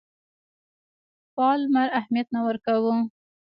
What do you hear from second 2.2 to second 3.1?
نه ورکاوه.